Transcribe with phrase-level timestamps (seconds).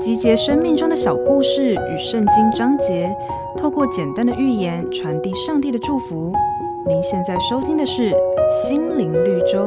[0.00, 3.14] 集结生命中的小故事与圣经章节，
[3.56, 6.32] 透过简单的寓言传递上帝的祝福。
[6.86, 8.10] 您现在收听的是
[8.62, 9.58] 《心灵绿洲》。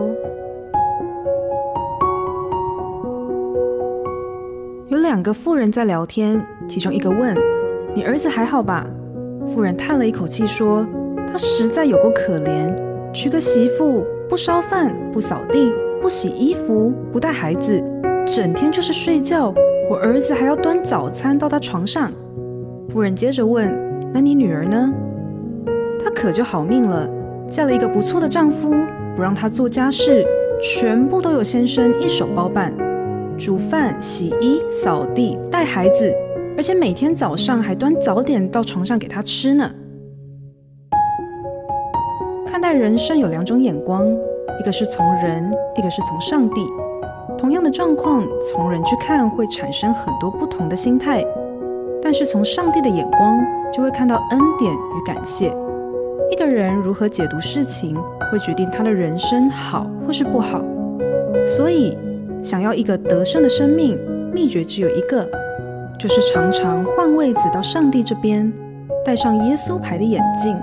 [4.87, 7.36] 有两个妇人在聊天，其中一个问
[7.94, 8.88] ：“你儿子还好吧？”
[9.47, 10.86] 妇人叹了一口气说
[11.29, 12.74] ：“他实在有够可怜，
[13.13, 17.84] 娶个媳妇，不烧饭，不扫地，不洗衣服，不带孩子，
[18.26, 19.54] 整天就是睡觉。
[19.90, 22.12] 我儿子还要端早餐到他床上。”
[22.90, 23.73] 夫人接着问
[24.14, 24.94] ：“那你女儿呢？”
[26.04, 27.08] 她可就好命了，
[27.48, 28.73] 嫁了一个不错的丈夫，
[29.16, 30.26] 不让她做家事，
[30.62, 32.73] 全部都有先生一手包办，
[33.38, 36.14] 煮饭、洗衣、扫地、带孩子，
[36.58, 39.70] 而且每天早上还端早点到床上给她吃呢。
[42.48, 44.06] 看待人生有两种眼光，
[44.59, 46.62] 一个是从人，一个是从上帝。
[47.41, 51.26] 同样的状况，从人去看会产生很多不同的心态，
[52.00, 55.52] 但是从上帝的眼光，就会看到恩典与感谢。
[56.30, 57.97] 一个人如何解读事情，
[58.31, 60.62] 会决定他的人生好或是不好。
[61.44, 61.97] 所以，
[62.44, 63.97] 想要一个得胜的生命，
[64.31, 65.28] 秘诀只有一个，
[65.97, 68.53] 就是常常换位子到上帝这边，
[69.03, 70.56] 戴上耶稣牌的眼镜，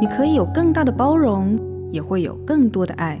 [0.00, 1.58] 你可以有更大的包容，
[1.90, 3.20] 也会有更多的爱。